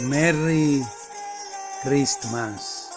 Merry 0.00 0.82
Christmas. 1.82 2.90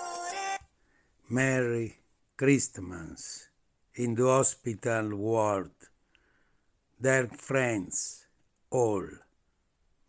Merry 1.29 1.97
Christmas 2.37 3.47
in 3.95 4.13
the 4.13 4.27
hospital 4.27 5.15
world. 5.15 5.71
Dear 7.01 7.27
friends, 7.27 8.27
all. 8.69 9.07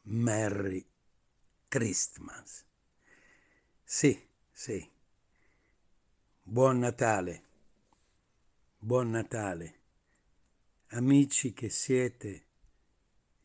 Merry 0.02 0.84
Christmas. 1.68 2.64
Sì, 3.82 4.29
sì. 4.50 4.90
Buon 6.43 6.79
Natale. 6.79 7.43
Buon 8.79 9.10
Natale. 9.10 9.80
Amici 10.88 11.52
che 11.52 11.68
siete 11.68 12.46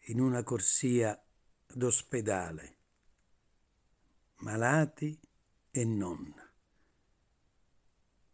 in 0.07 0.19
una 0.19 0.43
corsia 0.43 1.21
d'ospedale 1.67 2.77
malati 4.39 5.19
e 5.71 5.83
non, 5.83 6.33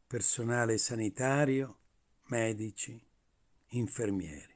personale 0.05 0.78
sanitario, 0.78 1.80
medici, 2.26 3.02
infermieri. 3.70 4.53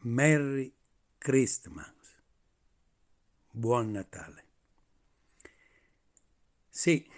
Merry 0.00 0.74
Christmas. 1.16 1.93
Buon 3.56 3.92
Natale. 3.92 4.44
Sì, 6.68 7.08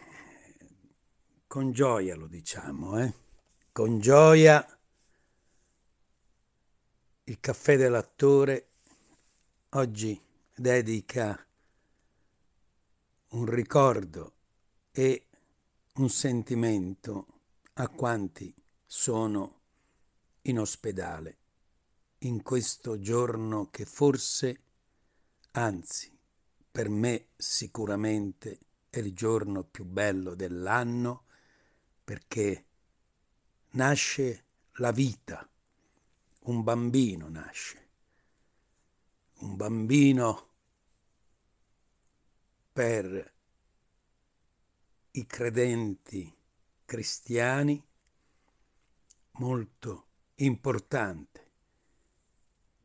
con 1.47 1.73
gioia 1.73 2.15
lo 2.15 2.27
diciamo, 2.27 2.99
eh? 2.99 3.15
Con 3.73 4.01
gioia 4.01 4.79
il 7.25 7.41
caffè 7.41 7.79
dell'attore 7.79 8.69
oggi 9.71 10.21
dedica 10.55 11.43
un 13.29 13.47
ricordo 13.47 14.35
e 14.93 15.29
un 15.95 16.11
sentimento 16.11 17.27
a 17.73 17.89
quanti 17.89 18.55
sono 18.85 19.61
in 20.43 20.59
ospedale 20.59 21.39
in 22.19 22.43
questo 22.43 23.01
giorno 23.01 23.71
che 23.71 23.87
forse, 23.87 24.63
anzi, 25.53 26.16
per 26.77 26.91
me 26.91 27.29
sicuramente 27.39 28.59
è 28.91 28.99
il 28.99 29.15
giorno 29.15 29.65
più 29.65 29.87
bello 29.87 30.35
dell'anno 30.35 31.25
perché 32.05 32.67
nasce 33.71 34.45
la 34.73 34.91
vita, 34.91 35.49
un 36.41 36.63
bambino 36.63 37.31
nasce, 37.31 37.89
un 39.37 39.57
bambino 39.57 40.49
per 42.75 43.33
i 45.13 45.27
credenti 45.27 46.31
cristiani 46.85 47.83
molto 49.39 50.09
importante, 50.35 51.51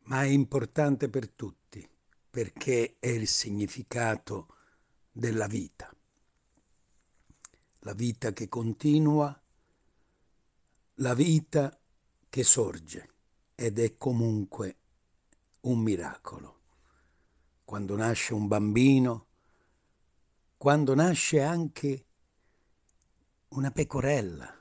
ma 0.03 0.23
è 0.23 0.27
importante 0.27 1.09
per 1.09 1.27
tutti 1.27 1.59
perché 2.31 2.95
è 2.97 3.09
il 3.09 3.27
significato 3.27 4.55
della 5.11 5.47
vita. 5.47 5.93
La 7.79 7.93
vita 7.93 8.31
che 8.31 8.47
continua, 8.47 9.37
la 10.95 11.13
vita 11.13 11.77
che 12.29 12.43
sorge 12.43 13.09
ed 13.53 13.79
è 13.79 13.97
comunque 13.97 14.77
un 15.61 15.79
miracolo. 15.79 16.59
Quando 17.65 17.97
nasce 17.97 18.33
un 18.33 18.47
bambino, 18.47 19.27
quando 20.55 20.95
nasce 20.95 21.41
anche 21.41 22.05
una 23.49 23.71
pecorella, 23.71 24.57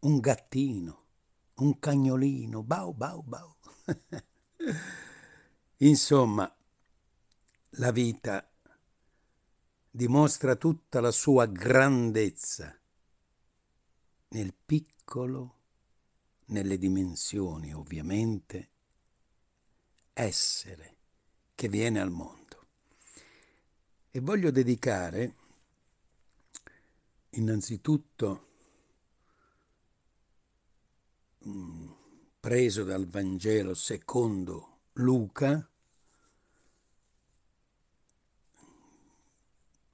un 0.00 0.18
gattino, 0.18 1.04
un 1.56 1.78
cagnolino, 1.78 2.62
bau 2.64 2.92
bau 2.92 3.22
bau. 3.22 3.54
Insomma, 5.78 6.52
la 7.78 7.90
vita 7.90 8.48
dimostra 9.90 10.54
tutta 10.56 11.00
la 11.00 11.10
sua 11.10 11.46
grandezza 11.46 12.76
nel 14.28 14.54
piccolo, 14.54 15.58
nelle 16.46 16.78
dimensioni 16.78 17.72
ovviamente, 17.72 18.70
essere 20.12 20.96
che 21.54 21.68
viene 21.68 22.00
al 22.00 22.10
mondo. 22.10 22.42
E 24.10 24.20
voglio 24.20 24.50
dedicare 24.50 25.34
innanzitutto, 27.30 28.48
mm, 31.46 31.90
preso 32.38 32.84
dal 32.84 33.08
Vangelo 33.08 33.74
secondo 33.74 34.82
Luca, 34.94 35.68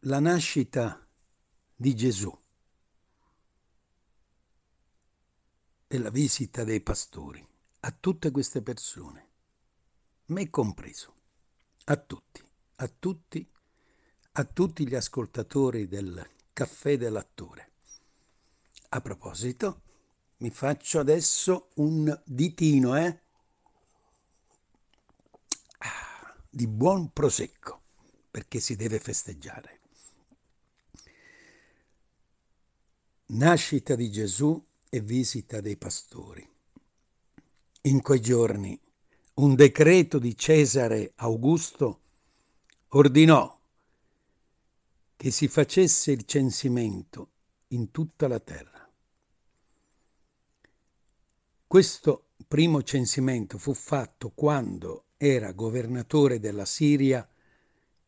la 0.00 0.20
nascita 0.20 1.06
di 1.74 1.94
Gesù 1.94 2.36
e 5.86 5.98
la 5.98 6.10
visita 6.10 6.64
dei 6.64 6.80
pastori 6.80 7.46
a 7.80 7.90
tutte 7.92 8.30
queste 8.30 8.62
persone, 8.62 9.28
me 10.26 10.50
compreso, 10.50 11.14
a 11.84 11.96
tutti, 11.96 12.42
a 12.76 12.88
tutti 12.88 13.50
a 14.32 14.44
tutti 14.44 14.86
gli 14.86 14.94
ascoltatori 14.94 15.88
del 15.88 16.26
caffè 16.52 16.96
dell'attore. 16.96 17.72
A 18.90 19.00
proposito, 19.00 19.82
mi 20.38 20.50
faccio 20.50 21.00
adesso 21.00 21.70
un 21.74 22.18
ditino, 22.24 22.96
eh? 22.96 23.20
Ah, 25.78 26.34
di 26.48 26.66
buon 26.66 27.12
prosecco, 27.12 27.82
perché 28.30 28.60
si 28.60 28.76
deve 28.76 29.00
festeggiare. 29.00 29.79
Nascita 33.32 33.94
di 33.94 34.10
Gesù 34.10 34.60
e 34.88 35.00
visita 35.00 35.60
dei 35.60 35.76
pastori. 35.76 36.44
In 37.82 38.02
quei 38.02 38.20
giorni 38.20 38.78
un 39.34 39.54
decreto 39.54 40.18
di 40.18 40.36
Cesare 40.36 41.12
Augusto 41.16 42.00
ordinò 42.88 43.56
che 45.14 45.30
si 45.30 45.46
facesse 45.46 46.10
il 46.10 46.24
censimento 46.24 47.30
in 47.68 47.92
tutta 47.92 48.26
la 48.26 48.40
terra. 48.40 48.90
Questo 51.68 52.30
primo 52.48 52.82
censimento 52.82 53.58
fu 53.58 53.74
fatto 53.74 54.30
quando 54.30 55.04
era 55.16 55.52
governatore 55.52 56.40
della 56.40 56.64
Siria 56.64 57.28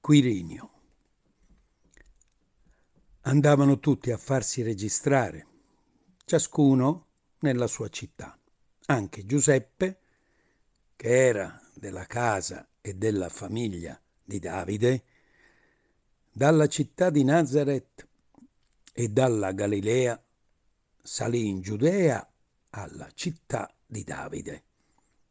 Quirinio. 0.00 0.81
Andavano 3.24 3.78
tutti 3.78 4.10
a 4.10 4.16
farsi 4.16 4.62
registrare, 4.62 5.46
ciascuno 6.24 7.06
nella 7.40 7.68
sua 7.68 7.88
città. 7.88 8.36
Anche 8.86 9.24
Giuseppe, 9.24 10.00
che 10.96 11.26
era 11.26 11.60
della 11.72 12.04
casa 12.06 12.68
e 12.80 12.94
della 12.94 13.28
famiglia 13.28 14.00
di 14.24 14.40
Davide, 14.40 15.04
dalla 16.32 16.66
città 16.66 17.10
di 17.10 17.22
Nazareth 17.22 18.08
e 18.92 19.08
dalla 19.08 19.52
Galilea 19.52 20.20
salì 21.00 21.46
in 21.46 21.60
Giudea 21.60 22.28
alla 22.70 23.08
città 23.14 23.72
di 23.86 24.02
Davide, 24.02 24.64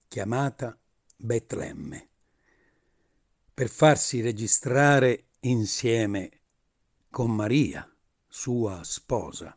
chiamata 0.07 0.77
Betlemme, 1.17 2.07
per 3.53 3.67
farsi 3.67 4.21
registrare 4.21 5.25
insieme 5.41 6.40
con 7.11 7.29
Maria, 7.35 7.85
sua 8.25 8.85
sposa, 8.85 9.55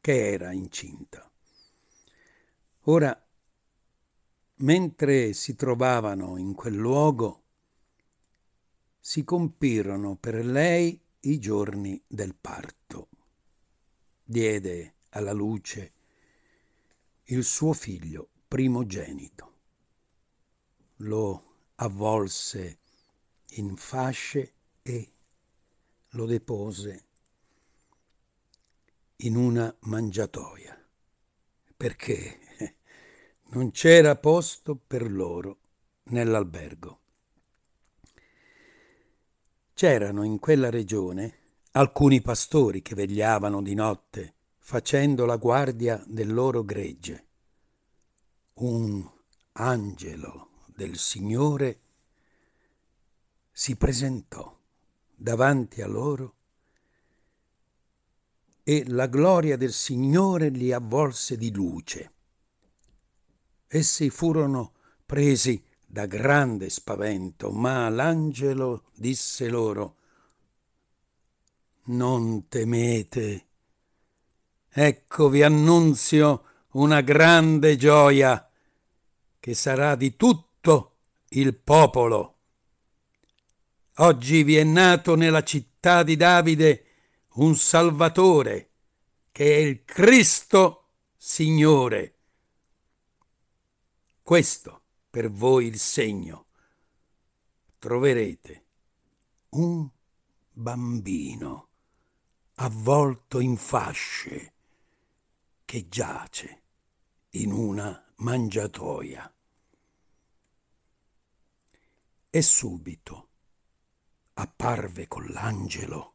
che 0.00 0.30
era 0.30 0.52
incinta. 0.52 1.28
Ora, 2.82 3.28
mentre 4.58 5.32
si 5.32 5.56
trovavano 5.56 6.36
in 6.36 6.54
quel 6.54 6.76
luogo, 6.76 7.42
si 9.00 9.24
compirono 9.24 10.14
per 10.14 10.46
lei 10.46 10.98
i 11.22 11.40
giorni 11.40 12.00
del 12.06 12.36
parto. 12.36 13.08
Diede 14.22 14.94
alla 15.10 15.32
luce 15.32 15.92
il 17.24 17.42
suo 17.42 17.72
figlio 17.72 18.28
primogenito. 18.46 19.54
Lo 20.98 21.72
avvolse 21.74 22.78
in 23.54 23.74
fasce 23.74 24.54
e 24.82 25.14
lo 26.10 26.26
depose 26.26 27.04
in 29.16 29.36
una 29.36 29.74
mangiatoia, 29.80 30.76
perché 31.76 32.38
non 33.50 33.70
c'era 33.70 34.16
posto 34.16 34.74
per 34.74 35.10
loro 35.10 35.58
nell'albergo. 36.04 36.98
C'erano 39.74 40.24
in 40.24 40.38
quella 40.38 40.70
regione 40.70 41.38
alcuni 41.72 42.20
pastori 42.20 42.82
che 42.82 42.94
vegliavano 42.94 43.62
di 43.62 43.74
notte 43.74 44.34
facendo 44.58 45.24
la 45.24 45.36
guardia 45.36 46.02
del 46.06 46.32
loro 46.32 46.64
gregge. 46.64 47.26
Un 48.54 49.08
angelo 49.52 50.64
del 50.66 50.96
Signore 50.96 51.80
si 53.52 53.76
presentò 53.76 54.59
davanti 55.20 55.82
a 55.82 55.86
loro 55.86 56.34
e 58.62 58.84
la 58.86 59.06
gloria 59.06 59.58
del 59.58 59.72
Signore 59.72 60.48
li 60.48 60.72
avvolse 60.72 61.36
di 61.36 61.52
luce. 61.52 62.12
Essi 63.66 64.08
furono 64.08 64.72
presi 65.04 65.62
da 65.84 66.06
grande 66.06 66.70
spavento, 66.70 67.50
ma 67.50 67.88
l'angelo 67.90 68.84
disse 68.94 69.48
loro, 69.48 69.96
Non 71.84 72.48
temete, 72.48 73.46
ecco 74.68 75.28
vi 75.28 75.42
annunzio 75.42 76.44
una 76.72 77.02
grande 77.02 77.76
gioia 77.76 78.48
che 79.38 79.54
sarà 79.54 79.96
di 79.96 80.16
tutto 80.16 80.96
il 81.30 81.54
popolo. 81.54 82.36
Oggi 84.02 84.44
vi 84.44 84.56
è 84.56 84.64
nato 84.64 85.14
nella 85.14 85.42
città 85.42 86.02
di 86.02 86.16
Davide 86.16 86.86
un 87.34 87.54
Salvatore, 87.54 88.70
che 89.30 89.56
è 89.56 89.58
il 89.58 89.84
Cristo 89.84 90.88
Signore. 91.18 92.16
Questo 94.22 94.84
per 95.10 95.30
voi 95.30 95.66
il 95.66 95.78
segno. 95.78 96.46
Troverete 97.78 98.64
un 99.50 99.86
bambino 100.50 101.68
avvolto 102.54 103.38
in 103.38 103.58
fasce 103.58 104.54
che 105.66 105.88
giace 105.90 106.62
in 107.32 107.52
una 107.52 108.02
mangiatoia. 108.16 109.30
E 112.30 112.42
subito 112.42 113.29
apparve 114.40 115.06
con 115.06 115.26
l'angelo 115.26 116.14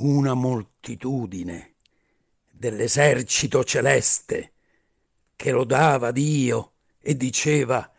una 0.00 0.34
moltitudine 0.34 1.74
dell'esercito 2.50 3.64
celeste 3.64 4.52
che 5.36 5.50
lodava 5.50 6.10
Dio 6.10 6.72
e 7.00 7.16
diceva 7.16 7.90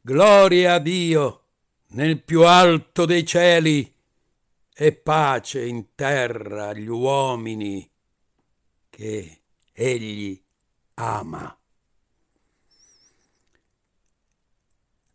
Gloria 0.00 0.74
a 0.74 0.78
Dio 0.78 1.44
nel 1.88 2.22
più 2.22 2.44
alto 2.44 3.04
dei 3.06 3.24
cieli 3.24 3.92
e 4.74 4.92
pace 4.92 5.64
in 5.64 5.94
terra 5.94 6.68
agli 6.68 6.88
uomini 6.88 7.88
che 8.90 9.40
egli 9.72 10.40
ama. 10.94 11.58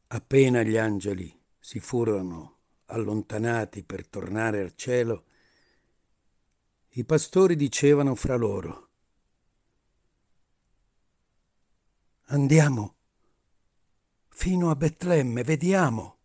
Appena 0.07 0.61
gli 0.63 0.77
angeli 0.77 1.39
si 1.59 1.79
furono 1.79 2.60
allontanati 2.91 3.83
per 3.83 4.07
tornare 4.07 4.61
al 4.61 4.75
cielo, 4.75 5.25
i 6.95 7.03
pastori 7.03 7.55
dicevano 7.55 8.15
fra 8.15 8.35
loro, 8.35 8.89
Andiamo 12.31 12.95
fino 14.29 14.69
a 14.69 14.75
Betlemme, 14.77 15.43
vediamo 15.43 16.19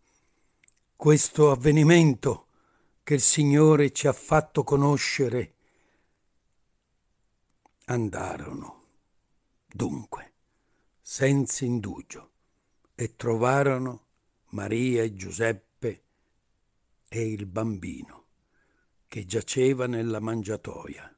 questo 0.95 1.51
avvenimento 1.51 2.47
che 3.03 3.15
il 3.15 3.21
Signore 3.21 3.91
ci 3.91 4.07
ha 4.07 4.13
fatto 4.13 4.63
conoscere. 4.63 5.55
Andarono, 7.87 8.85
dunque, 9.67 10.35
senza 11.01 11.65
indugio, 11.65 12.31
e 12.95 13.17
trovarono 13.17 14.07
Maria 14.51 15.03
e 15.03 15.13
Giuseppe 15.13 15.66
e 17.17 17.31
il 17.31 17.47
bambino 17.47 18.25
che 19.09 19.25
giaceva 19.25 19.87
nella 19.87 20.21
mangiatoia. 20.21 21.17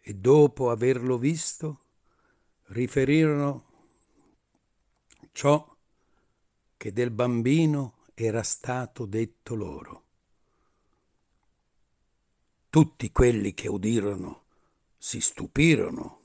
E 0.00 0.14
dopo 0.14 0.70
averlo 0.70 1.18
visto, 1.18 1.84
riferirono 2.68 3.70
ciò 5.32 5.76
che 6.78 6.92
del 6.94 7.10
bambino 7.10 7.98
era 8.14 8.42
stato 8.42 9.04
detto 9.04 9.54
loro. 9.54 10.04
Tutti 12.70 13.12
quelli 13.12 13.52
che 13.52 13.68
udirono 13.68 14.44
si 14.96 15.20
stupirono 15.20 16.20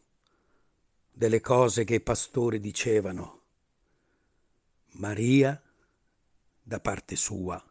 delle 1.12 1.42
cose 1.42 1.84
che 1.84 1.96
i 1.96 2.02
pastori 2.02 2.62
dicevano. 2.62 3.42
Maria, 4.92 5.62
da 6.62 6.80
parte 6.80 7.18
sua, 7.18 7.62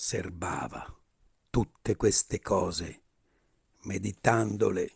serbava 0.00 0.96
tutte 1.50 1.96
queste 1.96 2.38
cose, 2.38 3.02
meditandole 3.80 4.92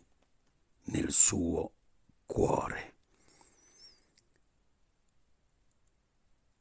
nel 0.83 1.11
suo 1.11 1.73
cuore. 2.25 2.93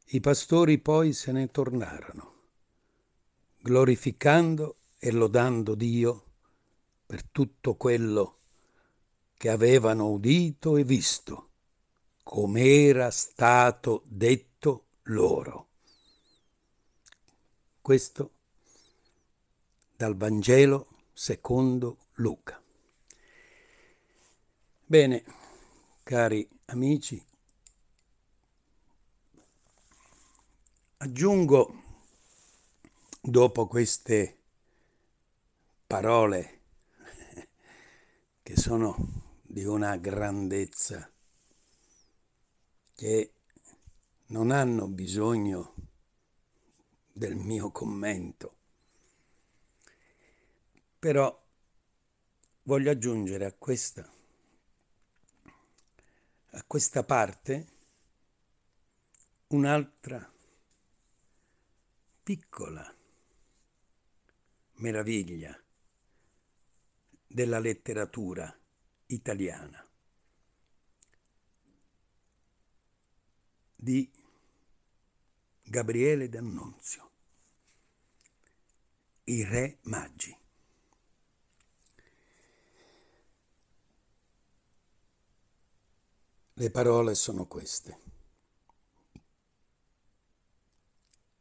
I 0.07 0.19
pastori 0.19 0.81
poi 0.81 1.13
se 1.13 1.31
ne 1.31 1.53
tornarono, 1.53 2.49
glorificando 3.61 4.79
e 4.99 5.13
lodando 5.13 5.77
Dio 5.77 6.25
per 7.07 7.23
tutto 7.23 7.77
quello 7.77 8.41
che 9.35 9.51
avevano 9.51 10.11
udito 10.11 10.77
e 10.77 10.83
visto, 10.83 11.51
come 12.25 12.87
era 12.87 13.09
stato 13.13 14.03
detto 14.05 14.87
loro. 15.05 15.69
Questo 17.83 18.31
dal 20.03 20.17
Vangelo 20.17 20.89
secondo 21.13 22.07
Luca. 22.15 22.61
Bene, 24.85 25.25
cari 26.03 26.49
amici, 26.65 27.25
aggiungo 30.97 31.83
dopo 33.21 33.69
queste 33.69 34.39
parole 35.87 36.61
che 38.43 38.57
sono 38.57 38.97
di 39.41 39.65
una 39.65 39.97
grandezza 39.99 41.09
che 42.97 43.35
non 44.27 44.51
hanno 44.51 44.89
bisogno 44.89 45.75
del 47.13 47.37
mio 47.37 47.71
commento 47.71 48.62
però 51.03 51.37
voglio 52.63 52.93
aggiungere 52.93 53.45
a 53.45 53.53
questa, 53.53 54.09
a 56.51 56.65
questa 56.65 57.03
parte 57.03 57.67
un'altra 59.49 60.33
piccola 62.23 62.97
meraviglia 64.75 65.61
della 67.27 67.59
letteratura 67.59 68.57
italiana 69.07 69.85
di 73.75 74.09
Gabriele 75.65 76.29
D'Annunzio, 76.29 77.11
I 79.25 79.43
Re 79.43 79.79
Maggi. 79.81 80.42
Le 86.63 86.71
parole 86.71 87.17
sono 87.17 87.47
queste. 87.47 87.99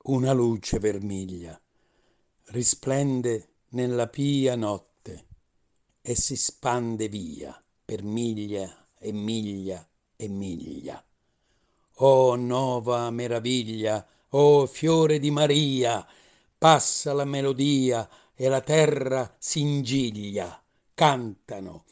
Una 0.05 0.33
luce 0.33 0.79
vermiglia 0.79 1.61
risplende 2.45 3.49
nella 3.69 4.07
pia 4.07 4.55
notte 4.55 5.27
e 6.01 6.15
si 6.15 6.35
spande 6.35 7.07
via 7.07 7.55
per 7.85 8.01
miglia 8.01 8.87
e 8.97 9.11
miglia 9.11 9.87
e 10.15 10.27
miglia. 10.27 11.05
Oh 11.97 12.35
nova 12.35 13.07
meraviglia 13.11 14.03
oh 14.29 14.65
fiore 14.65 15.19
di 15.19 15.29
Maria, 15.29 16.03
passa 16.57 17.13
la 17.13 17.25
melodia 17.25 18.09
e 18.33 18.47
la 18.47 18.61
terra 18.61 19.35
s'ingiglia, 19.37 20.63
cantano 20.95 21.85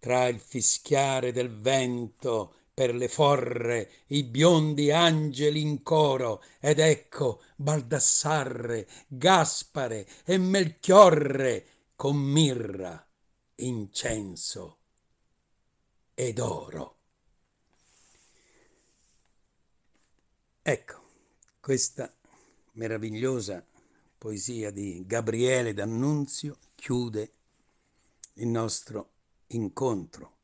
tra 0.00 0.26
il 0.26 0.40
fischiare 0.40 1.30
del 1.30 1.60
vento 1.60 2.54
per 2.74 2.94
le 2.94 3.08
forre 3.08 3.90
i 4.06 4.24
biondi 4.24 4.90
angeli 4.90 5.60
in 5.60 5.82
coro 5.82 6.42
ed 6.58 6.78
ecco 6.78 7.42
baldassarre 7.56 8.88
gaspare 9.06 10.08
e 10.24 10.38
melchiorre 10.38 11.66
con 11.94 12.16
mirra 12.16 13.06
incenso 13.56 14.78
ed 16.14 16.38
oro. 16.38 16.96
Ecco 20.62 21.08
questa 21.60 22.10
meravigliosa 22.72 23.62
poesia 24.16 24.70
di 24.70 25.04
Gabriele 25.06 25.74
D'Annunzio 25.74 26.56
chiude 26.74 27.32
il 28.34 28.48
nostro 28.48 29.09
incontro 29.52 30.38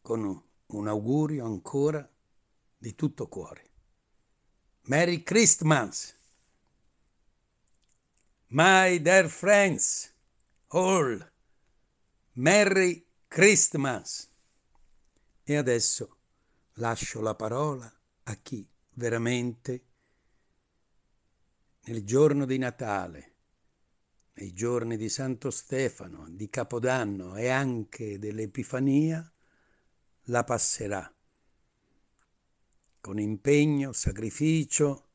con 0.00 0.42
un 0.66 0.88
augurio 0.88 1.44
ancora 1.44 2.08
di 2.76 2.94
tutto 2.94 3.28
cuore. 3.28 3.70
Merry 4.82 5.22
Christmas! 5.22 6.18
My 8.48 9.00
dear 9.00 9.28
friends, 9.28 10.12
all, 10.68 11.32
Merry 12.32 13.06
Christmas! 13.28 14.30
E 15.44 15.56
adesso 15.56 16.18
lascio 16.74 17.20
la 17.20 17.34
parola 17.34 17.92
a 18.24 18.34
chi 18.36 18.68
veramente 18.90 19.86
nel 21.84 22.04
giorno 22.04 22.44
di 22.44 22.58
Natale, 22.58 23.31
nei 24.34 24.52
giorni 24.52 24.96
di 24.96 25.08
Santo 25.08 25.50
Stefano, 25.50 26.26
di 26.30 26.48
Capodanno 26.48 27.36
e 27.36 27.48
anche 27.48 28.18
dell'Epifania, 28.18 29.30
la 30.26 30.44
passerà. 30.44 31.12
Con 33.00 33.18
impegno, 33.18 33.92
sacrificio, 33.92 35.08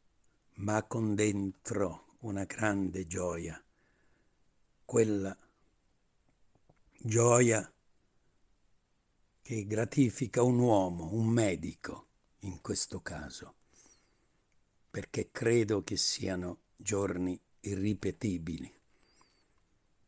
ma 0.56 0.84
con 0.84 1.16
dentro 1.16 2.16
una 2.20 2.44
grande 2.44 3.08
gioia, 3.08 3.62
quella 4.86 5.36
gioia 7.00 7.72
che 9.42 9.66
gratifica 9.66 10.44
un 10.44 10.60
uomo, 10.60 11.14
un 11.14 11.28
medico 11.28 12.08
in 12.40 12.60
questo 12.62 13.02
caso, 13.02 13.56
perché 14.92 15.32
credo 15.32 15.84
che 15.84 15.96
siano 15.96 16.64
giorni 16.76 17.40
irripetibili 17.62 18.77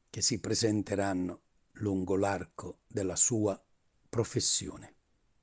che 0.10 0.22
si 0.22 0.40
presenteranno 0.40 1.42
lungo 1.74 2.16
l'arco 2.16 2.80
della 2.88 3.16
sua 3.16 3.62
professione 4.10 4.96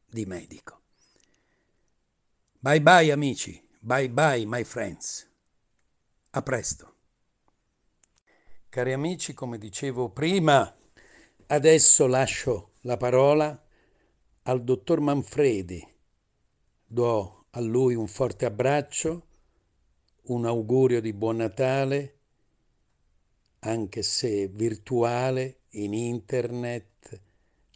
di 0.06 0.26
medico. 0.26 0.80
Bye 2.58 2.82
bye 2.82 3.12
amici, 3.12 3.64
bye 3.78 4.10
bye 4.10 4.44
my 4.44 4.64
friends. 4.64 5.28
A 6.30 6.42
presto. 6.42 6.94
Cari 8.68 8.92
amici, 8.92 9.32
come 9.32 9.56
dicevo 9.56 10.10
prima, 10.10 10.76
adesso 11.46 12.06
lascio 12.06 12.72
la 12.82 12.96
parola 12.96 13.64
al 14.42 14.62
dottor 14.62 15.00
Manfredi. 15.00 15.94
Do 16.84 17.46
a 17.50 17.60
lui 17.60 17.94
un 17.94 18.06
forte 18.06 18.44
abbraccio, 18.44 19.26
un 20.24 20.44
augurio 20.44 21.00
di 21.00 21.12
buon 21.12 21.36
Natale, 21.36 22.15
anche 23.66 24.02
se 24.02 24.46
virtuale, 24.46 25.62
in 25.70 25.92
internet, 25.92 27.20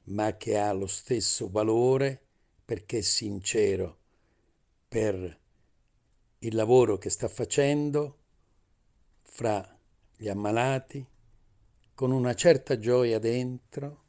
ma 0.04 0.37
che 0.37 0.56
ha 0.56 0.73
lo 0.73 0.87
stesso 0.87 1.50
valore 1.50 2.20
perché 2.64 2.99
è 2.99 3.02
sincero 3.02 3.99
per 4.88 5.38
il 6.38 6.54
lavoro 6.54 6.97
che 6.97 7.11
sta 7.11 7.28
facendo 7.28 8.18
fra 9.23 9.78
gli 10.16 10.28
ammalati, 10.28 11.04
con 11.94 12.12
una 12.12 12.35
certa 12.35 12.78
gioia 12.78 13.18
dentro 13.18 14.04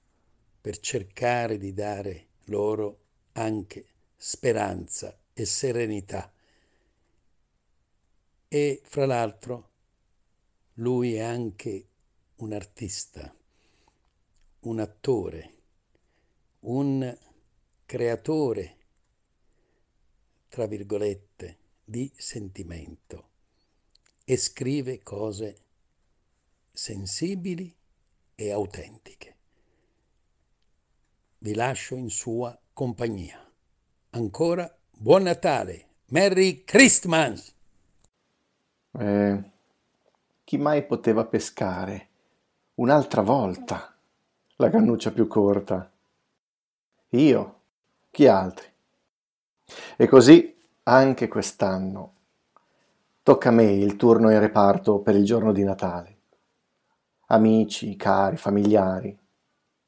per 0.61 0.79
cercare 0.79 1.57
di 1.57 1.73
dare 1.73 2.27
loro 2.45 2.99
anche 3.33 3.85
speranza 4.15 5.17
e 5.33 5.45
serenità. 5.45 6.31
E 8.47 8.81
fra 8.83 9.05
l'altro 9.05 9.70
lui 10.75 11.15
è 11.15 11.21
anche 11.21 11.87
un 12.37 12.53
artista, 12.53 13.35
un 14.61 14.79
attore 14.79 15.59
un 16.61 17.17
creatore, 17.85 18.77
tra 20.47 20.67
virgolette, 20.67 21.57
di 21.83 22.11
sentimento 22.15 23.29
e 24.23 24.37
scrive 24.37 25.01
cose 25.01 25.61
sensibili 26.71 27.75
e 28.35 28.51
autentiche. 28.51 29.35
Vi 31.39 31.53
lascio 31.55 31.95
in 31.95 32.09
sua 32.09 32.57
compagnia. 32.73 33.39
Ancora 34.11 34.73
buon 34.91 35.23
Natale, 35.23 35.87
Merry 36.07 36.63
Christmas! 36.63 37.53
Eh, 38.91 39.50
chi 40.51 40.57
mai 40.57 40.83
poteva 40.83 41.23
pescare 41.23 42.09
un'altra 42.75 43.21
volta 43.21 43.95
la 44.57 44.69
cannuccia 44.69 45.13
più 45.13 45.25
corta? 45.25 45.89
Io? 47.11 47.59
Chi 48.11 48.27
altri? 48.27 48.67
E 49.95 50.07
così 50.09 50.53
anche 50.83 51.29
quest'anno 51.29 52.13
tocca 53.23 53.47
a 53.47 53.53
me 53.53 53.71
il 53.71 53.95
turno 53.95 54.29
in 54.29 54.41
reparto 54.41 54.99
per 54.99 55.15
il 55.15 55.23
giorno 55.23 55.53
di 55.53 55.63
Natale. 55.63 56.17
Amici, 57.27 57.95
cari, 57.95 58.35
familiari, 58.35 59.17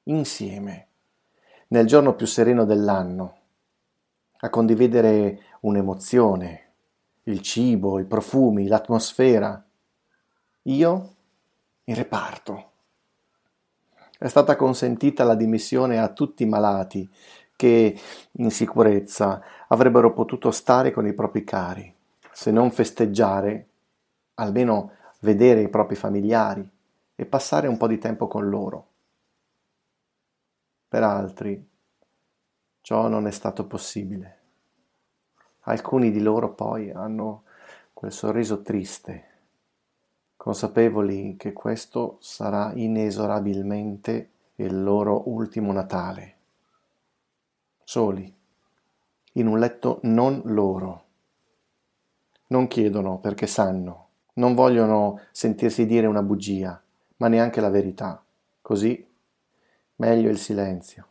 insieme, 0.03 0.87
nel 1.67 1.85
giorno 1.85 2.15
più 2.15 2.25
sereno 2.25 2.63
dell'anno, 2.63 3.37
a 4.37 4.49
condividere 4.49 5.41
un'emozione, 5.59 6.71
il 7.23 7.41
cibo, 7.41 7.99
i 7.99 8.05
profumi, 8.05 8.67
l'atmosfera. 8.67 9.61
Io 10.67 11.15
in 11.83 11.95
reparto 11.95 12.71
è 14.17 14.29
stata 14.29 14.55
consentita 14.55 15.25
la 15.25 15.35
dimissione 15.35 15.99
a 15.99 16.13
tutti 16.13 16.43
i 16.43 16.47
malati 16.47 17.09
che, 17.57 17.99
in 18.31 18.49
sicurezza, 18.49 19.43
avrebbero 19.67 20.13
potuto 20.13 20.51
stare 20.51 20.91
con 20.91 21.05
i 21.05 21.11
propri 21.11 21.43
cari, 21.43 21.93
se 22.31 22.51
non 22.51 22.71
festeggiare, 22.71 23.67
almeno 24.35 24.93
vedere 25.19 25.63
i 25.63 25.67
propri 25.67 25.95
familiari 25.95 26.65
e 27.13 27.25
passare 27.25 27.67
un 27.67 27.75
po' 27.75 27.87
di 27.87 27.97
tempo 27.97 28.29
con 28.29 28.47
loro. 28.47 28.87
Per 30.87 31.03
altri 31.03 31.69
ciò 32.79 33.09
non 33.09 33.27
è 33.27 33.31
stato 33.31 33.67
possibile. 33.67 34.37
Alcuni 35.63 36.09
di 36.09 36.21
loro 36.21 36.53
poi 36.53 36.89
hanno 36.89 37.43
quel 37.91 38.13
sorriso 38.13 38.61
triste 38.61 39.31
consapevoli 40.43 41.37
che 41.37 41.53
questo 41.53 42.17
sarà 42.19 42.73
inesorabilmente 42.75 44.31
il 44.55 44.83
loro 44.83 45.29
ultimo 45.29 45.71
Natale. 45.71 46.35
Soli, 47.81 48.35
in 49.31 49.47
un 49.47 49.57
letto 49.57 49.99
non 50.01 50.41
loro. 50.43 51.03
Non 52.47 52.67
chiedono 52.67 53.19
perché 53.19 53.47
sanno, 53.47 54.07
non 54.33 54.53
vogliono 54.53 55.21
sentirsi 55.31 55.85
dire 55.85 56.07
una 56.07 56.21
bugia, 56.21 56.83
ma 57.17 57.29
neanche 57.29 57.61
la 57.61 57.69
verità. 57.69 58.21
Così 58.59 59.07
meglio 59.95 60.29
il 60.29 60.37
silenzio. 60.37 61.07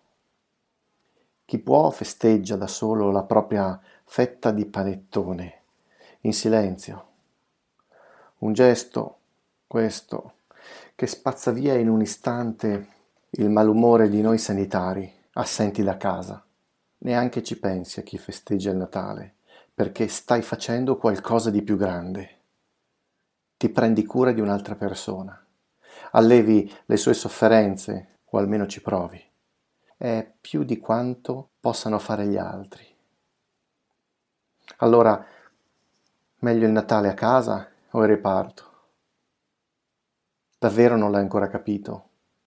Chi 1.47 1.59
può 1.59 1.89
festeggia 1.89 2.57
da 2.57 2.67
solo 2.67 3.11
la 3.11 3.23
propria 3.23 3.81
fetta 4.05 4.51
di 4.51 4.67
panettone, 4.67 5.63
in 6.21 6.35
silenzio. 6.35 7.07
Un 8.41 8.53
gesto 8.53 9.17
questo, 9.73 10.35
che 10.95 11.07
spazza 11.07 11.51
via 11.51 11.73
in 11.73 11.89
un 11.89 12.03
istante 12.03 12.89
il 13.31 13.49
malumore 13.49 14.11
di 14.11 14.21
noi 14.21 14.37
sanitari, 14.37 15.11
assenti 15.33 15.83
da 15.83 15.97
casa. 15.97 16.45
Neanche 16.99 17.43
ci 17.43 17.59
pensi 17.59 17.99
a 17.99 18.03
chi 18.03 18.19
festeggia 18.19 18.69
il 18.69 18.77
Natale, 18.77 19.37
perché 19.73 20.09
stai 20.09 20.43
facendo 20.43 20.99
qualcosa 20.99 21.49
di 21.49 21.63
più 21.63 21.79
grande. 21.79 22.41
Ti 23.57 23.71
prendi 23.71 24.05
cura 24.05 24.33
di 24.33 24.43
un'altra 24.43 24.75
persona, 24.75 25.43
allevi 26.11 26.71
le 26.85 26.97
sue 26.99 27.15
sofferenze, 27.15 28.19
o 28.27 28.37
almeno 28.37 28.67
ci 28.67 28.83
provi. 28.83 29.25
È 29.97 30.31
più 30.39 30.65
di 30.65 30.77
quanto 30.77 31.49
possano 31.59 31.99
fare 31.99 32.27
gli 32.27 32.37
altri. 32.37 32.85
Allora, 34.81 35.25
Meglio 36.41 36.67
il 36.67 36.73
Natale 36.73 37.09
a 37.09 37.15
casa 37.15 37.69
o 37.93 38.03
il 38.03 38.09
riparto? 38.09 38.72
Davvero 40.63 40.97
non 40.97 41.11
l'hai 41.11 41.23
ancora 41.23 41.49
capito? 41.49 42.12